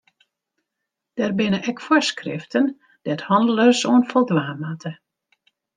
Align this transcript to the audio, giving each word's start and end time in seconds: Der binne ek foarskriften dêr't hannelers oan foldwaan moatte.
Der 1.19 1.29
binne 1.37 1.59
ek 1.71 1.79
foarskriften 1.87 2.65
dêr't 3.05 3.25
hannelers 3.29 3.81
oan 3.89 4.03
foldwaan 4.11 4.59
moatte. 4.65 4.91